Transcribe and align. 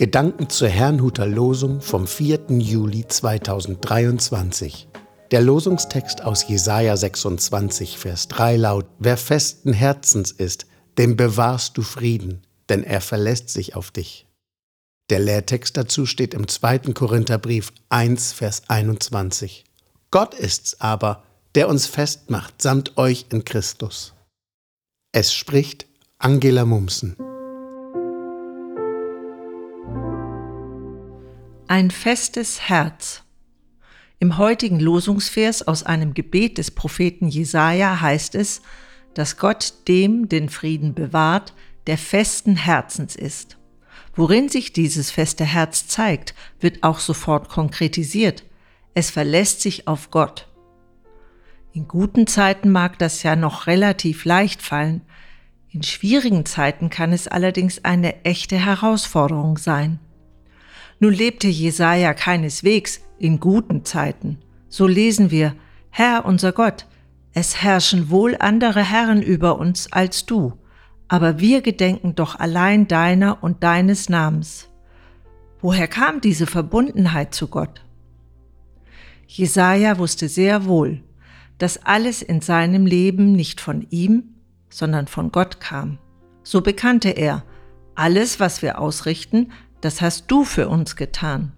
Gedanken 0.00 0.48
zur 0.48 0.68
Herrnhuter 0.68 1.26
Losung 1.26 1.82
vom 1.82 2.06
4. 2.06 2.46
Juli 2.58 3.06
2023. 3.06 4.88
Der 5.30 5.42
Losungstext 5.42 6.24
aus 6.24 6.48
Jesaja 6.48 6.96
26, 6.96 7.98
Vers 7.98 8.26
3 8.28 8.56
laut: 8.56 8.86
Wer 8.98 9.18
festen 9.18 9.74
Herzens 9.74 10.30
ist, 10.32 10.64
dem 10.96 11.16
bewahrst 11.16 11.76
du 11.76 11.82
Frieden, 11.82 12.40
denn 12.70 12.82
er 12.82 13.02
verlässt 13.02 13.50
sich 13.50 13.76
auf 13.76 13.90
dich. 13.90 14.26
Der 15.10 15.18
Lehrtext 15.18 15.76
dazu 15.76 16.06
steht 16.06 16.32
im 16.32 16.48
2. 16.48 16.94
Korintherbrief 16.94 17.70
1, 17.90 18.32
Vers 18.32 18.62
21. 18.68 19.66
Gott 20.10 20.32
ist's 20.32 20.80
aber, 20.80 21.24
der 21.54 21.68
uns 21.68 21.84
festmacht 21.84 22.62
samt 22.62 22.96
euch 22.96 23.26
in 23.28 23.44
Christus. 23.44 24.14
Es 25.12 25.34
spricht 25.34 25.86
Angela 26.16 26.64
Mumsen. 26.64 27.16
Ein 31.70 31.92
festes 31.92 32.68
Herz. 32.68 33.22
Im 34.18 34.38
heutigen 34.38 34.80
Losungsvers 34.80 35.68
aus 35.68 35.84
einem 35.84 36.14
Gebet 36.14 36.58
des 36.58 36.72
Propheten 36.72 37.28
Jesaja 37.28 38.00
heißt 38.00 38.34
es, 38.34 38.60
dass 39.14 39.36
Gott 39.36 39.74
dem 39.86 40.28
den 40.28 40.48
Frieden 40.48 40.94
bewahrt, 40.94 41.54
der 41.86 41.96
festen 41.96 42.56
Herzens 42.56 43.14
ist. 43.14 43.56
Worin 44.16 44.48
sich 44.48 44.72
dieses 44.72 45.12
feste 45.12 45.44
Herz 45.44 45.86
zeigt, 45.86 46.34
wird 46.58 46.82
auch 46.82 46.98
sofort 46.98 47.48
konkretisiert. 47.48 48.42
Es 48.94 49.12
verlässt 49.12 49.60
sich 49.60 49.86
auf 49.86 50.10
Gott. 50.10 50.48
In 51.72 51.86
guten 51.86 52.26
Zeiten 52.26 52.72
mag 52.72 52.98
das 52.98 53.22
ja 53.22 53.36
noch 53.36 53.68
relativ 53.68 54.24
leicht 54.24 54.60
fallen, 54.60 55.02
in 55.68 55.84
schwierigen 55.84 56.44
Zeiten 56.46 56.90
kann 56.90 57.12
es 57.12 57.28
allerdings 57.28 57.84
eine 57.84 58.24
echte 58.24 58.56
Herausforderung 58.56 59.56
sein. 59.56 60.00
Nun 61.00 61.14
lebte 61.14 61.48
Jesaja 61.48 62.12
keineswegs 62.14 63.00
in 63.18 63.40
guten 63.40 63.84
Zeiten. 63.84 64.38
So 64.68 64.86
lesen 64.86 65.30
wir, 65.30 65.56
Herr 65.88 66.24
unser 66.26 66.52
Gott, 66.52 66.86
es 67.32 67.62
herrschen 67.62 68.10
wohl 68.10 68.36
andere 68.38 68.84
Herren 68.84 69.22
über 69.22 69.58
uns 69.58 69.90
als 69.92 70.26
du, 70.26 70.52
aber 71.08 71.40
wir 71.40 71.62
gedenken 71.62 72.14
doch 72.14 72.38
allein 72.38 72.86
deiner 72.86 73.42
und 73.42 73.62
deines 73.62 74.08
Namens. 74.08 74.68
Woher 75.60 75.88
kam 75.88 76.20
diese 76.20 76.46
Verbundenheit 76.46 77.34
zu 77.34 77.48
Gott? 77.48 77.82
Jesaja 79.26 79.98
wusste 79.98 80.28
sehr 80.28 80.66
wohl, 80.66 81.02
dass 81.58 81.84
alles 81.84 82.20
in 82.20 82.40
seinem 82.40 82.84
Leben 82.84 83.32
nicht 83.32 83.60
von 83.60 83.86
ihm, 83.90 84.34
sondern 84.68 85.06
von 85.06 85.32
Gott 85.32 85.60
kam. 85.60 85.98
So 86.42 86.60
bekannte 86.60 87.10
er, 87.10 87.44
alles, 87.94 88.40
was 88.40 88.62
wir 88.62 88.78
ausrichten, 88.78 89.52
das 89.80 90.00
hast 90.00 90.30
du 90.30 90.44
für 90.44 90.68
uns 90.68 90.96
getan. 90.96 91.52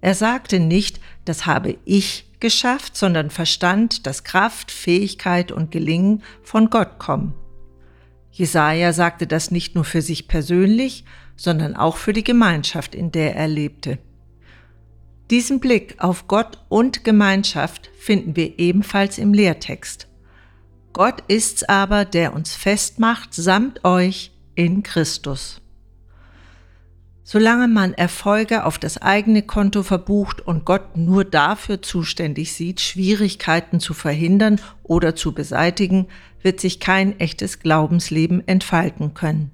Er 0.00 0.14
sagte 0.14 0.60
nicht, 0.60 1.00
das 1.24 1.46
habe 1.46 1.76
ich 1.84 2.26
geschafft, 2.40 2.96
sondern 2.96 3.30
verstand, 3.30 4.06
dass 4.06 4.24
Kraft, 4.24 4.70
Fähigkeit 4.70 5.50
und 5.50 5.70
Gelingen 5.70 6.22
von 6.42 6.70
Gott 6.70 6.98
kommen. 6.98 7.34
Jesaja 8.30 8.92
sagte 8.92 9.26
das 9.26 9.50
nicht 9.50 9.74
nur 9.74 9.84
für 9.84 10.02
sich 10.02 10.28
persönlich, 10.28 11.04
sondern 11.36 11.74
auch 11.74 11.96
für 11.96 12.12
die 12.12 12.24
Gemeinschaft, 12.24 12.94
in 12.94 13.10
der 13.10 13.34
er 13.34 13.48
lebte. 13.48 13.98
Diesen 15.30 15.60
Blick 15.60 15.96
auf 15.98 16.26
Gott 16.28 16.58
und 16.68 17.04
Gemeinschaft 17.04 17.90
finden 17.98 18.36
wir 18.36 18.58
ebenfalls 18.58 19.18
im 19.18 19.34
Lehrtext. 19.34 20.08
Gott 20.92 21.22
ist's 21.28 21.64
aber, 21.64 22.04
der 22.04 22.32
uns 22.32 22.54
festmacht 22.54 23.34
samt 23.34 23.84
euch 23.84 24.32
in 24.54 24.82
Christus. 24.82 25.60
Solange 27.30 27.68
man 27.68 27.92
Erfolge 27.92 28.64
auf 28.64 28.78
das 28.78 29.02
eigene 29.02 29.42
Konto 29.42 29.82
verbucht 29.82 30.40
und 30.40 30.64
Gott 30.64 30.96
nur 30.96 31.26
dafür 31.26 31.82
zuständig 31.82 32.54
sieht, 32.54 32.80
Schwierigkeiten 32.80 33.80
zu 33.80 33.92
verhindern 33.92 34.62
oder 34.82 35.14
zu 35.14 35.32
beseitigen, 35.32 36.06
wird 36.40 36.58
sich 36.58 36.80
kein 36.80 37.20
echtes 37.20 37.60
Glaubensleben 37.60 38.48
entfalten 38.48 39.12
können. 39.12 39.50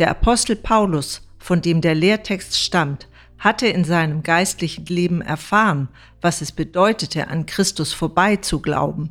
Der 0.00 0.10
Apostel 0.10 0.56
Paulus, 0.56 1.22
von 1.38 1.62
dem 1.62 1.80
der 1.80 1.94
Lehrtext 1.94 2.58
stammt, 2.58 3.06
hatte 3.38 3.68
in 3.68 3.84
seinem 3.84 4.24
geistlichen 4.24 4.86
Leben 4.86 5.20
erfahren, 5.20 5.86
was 6.20 6.40
es 6.40 6.50
bedeutete, 6.50 7.28
an 7.28 7.46
Christus 7.46 7.92
vorbei 7.92 8.34
zu 8.34 8.58
glauben. 8.58 9.10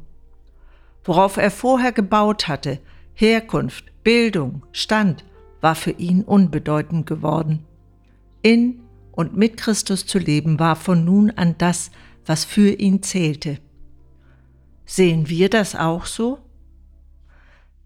Worauf 1.05 1.37
er 1.37 1.49
vorher 1.49 1.93
gebaut 1.93 2.49
hatte, 2.49 2.79
Herkunft, 3.13 3.85
Bildung, 4.03 4.65
Stand, 4.73 5.23
war 5.61 5.75
für 5.75 5.91
ihn 5.91 6.23
unbedeutend 6.25 7.05
geworden. 7.07 7.65
In 8.41 8.81
und 9.11 9.35
mit 9.35 9.57
Christus 9.57 10.05
zu 10.05 10.17
leben 10.17 10.59
war 10.59 10.75
von 10.75 11.03
nun 11.03 11.31
an 11.31 11.55
das, 11.57 11.91
was 12.25 12.45
für 12.45 12.71
ihn 12.71 13.03
zählte. 13.03 13.59
Sehen 14.85 15.29
wir 15.29 15.49
das 15.49 15.75
auch 15.75 16.05
so? 16.05 16.39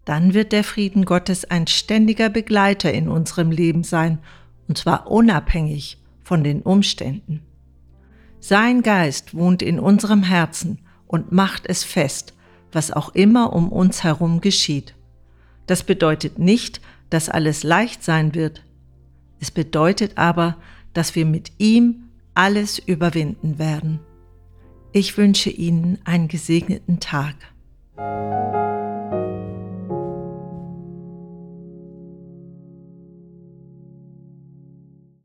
Dann 0.05 0.33
wird 0.33 0.51
der 0.51 0.63
Frieden 0.63 1.05
Gottes 1.05 1.45
ein 1.45 1.67
ständiger 1.67 2.29
Begleiter 2.29 2.93
in 2.93 3.07
unserem 3.07 3.51
Leben 3.51 3.83
sein, 3.83 4.19
und 4.67 4.77
zwar 4.77 5.09
unabhängig 5.09 5.97
von 6.23 6.43
den 6.43 6.61
Umständen. 6.61 7.41
Sein 8.39 8.83
Geist 8.83 9.33
wohnt 9.33 9.61
in 9.61 9.79
unserem 9.79 10.23
Herzen 10.23 10.79
und 11.07 11.31
macht 11.31 11.63
es 11.65 11.83
fest, 11.83 12.33
was 12.71 12.91
auch 12.91 13.15
immer 13.15 13.53
um 13.53 13.71
uns 13.71 14.03
herum 14.03 14.41
geschieht. 14.41 14.95
Das 15.67 15.83
bedeutet 15.83 16.39
nicht, 16.39 16.81
dass 17.09 17.29
alles 17.29 17.63
leicht 17.63 18.03
sein 18.03 18.35
wird, 18.35 18.63
es 19.43 19.51
bedeutet 19.51 20.17
aber, 20.17 20.55
dass 20.93 21.15
wir 21.15 21.25
mit 21.25 21.51
ihm 21.57 22.05
alles 22.33 22.79
überwinden 22.79 23.59
werden. 23.59 23.99
Ich 24.93 25.17
wünsche 25.17 25.49
Ihnen 25.49 25.99
einen 26.05 26.29
gesegneten 26.29 27.01
Tag. 27.01 27.35